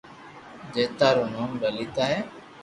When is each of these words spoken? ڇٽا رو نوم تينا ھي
ڇٽا 0.71 1.09
رو 1.15 1.23
نوم 1.33 1.49
تينا 1.61 2.03
ھي 2.09 2.17